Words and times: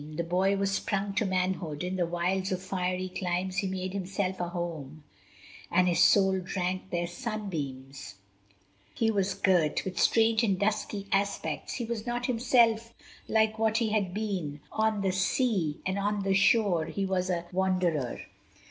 The 0.15 0.23
boy 0.23 0.57
was 0.57 0.71
sprung 0.71 1.13
to 1.13 1.25
manhood: 1.25 1.83
in 1.83 1.95
the 1.95 2.07
wilds 2.07 2.51
Of 2.51 2.59
fiery 2.63 3.07
climes 3.07 3.57
he 3.57 3.67
made 3.67 3.93
himself 3.93 4.39
a 4.39 4.49
home, 4.49 5.03
And 5.69 5.87
his 5.87 5.99
soul 5.99 6.39
drank 6.39 6.89
their 6.89 7.05
sunbeams: 7.05 8.15
he 8.95 9.11
was 9.11 9.35
girt 9.35 9.85
With 9.85 9.99
strange 9.99 10.41
and 10.43 10.57
dusky 10.57 11.05
aspects; 11.11 11.75
he 11.75 11.85
was 11.85 12.07
not 12.07 12.25
Himself 12.25 12.95
like 13.27 13.59
what 13.59 13.77
he 13.77 13.89
had 13.89 14.11
been; 14.11 14.59
on 14.71 15.01
the 15.01 15.11
sea 15.11 15.79
And 15.85 15.99
on 15.99 16.23
the 16.23 16.33
shore 16.33 16.85
he 16.85 17.05
was 17.05 17.29
a 17.29 17.45
wanderer. 17.51 18.21